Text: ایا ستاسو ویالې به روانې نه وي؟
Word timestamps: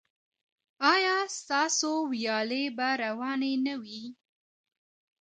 ایا 0.93 1.17
ستاسو 1.37 1.91
ویالې 2.11 2.63
به 2.77 2.89
روانې 3.03 3.53
نه 3.65 3.73
وي؟ 3.83 4.03